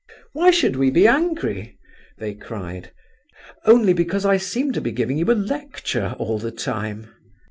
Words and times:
"Why 0.33 0.49
should 0.49 0.77
we 0.77 0.89
be 0.89 1.05
angry?" 1.07 1.77
they 2.17 2.33
cried. 2.33 2.89
"Only 3.65 3.93
because 3.93 4.25
I 4.25 4.37
seem 4.37 4.71
to 4.73 4.81
be 4.81 4.91
giving 4.91 5.19
you 5.19 5.31
a 5.31 5.35
lecture, 5.37 6.15
all 6.17 6.39
the 6.39 6.49
time!" 6.49 7.13